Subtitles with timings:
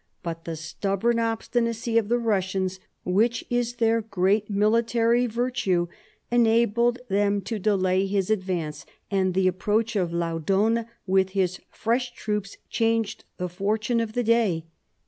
[0.23, 5.89] But the stubborn obstinacy of the Eussians, which is their great military virtue,
[6.31, 12.57] enabled them to delay his advance, and the approach of Laudon with his fresh troops
[12.67, 14.65] changed the fortune of the day.